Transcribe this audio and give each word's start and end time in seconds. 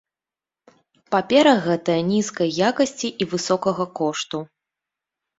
Папера 1.15 1.51
гэтая 1.65 1.97
нізкай 2.11 2.49
якасці 2.69 3.07
і 3.11 3.23
высокага 3.35 3.85
кошту. 4.01 4.41